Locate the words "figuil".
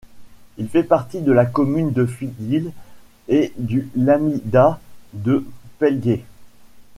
2.07-2.71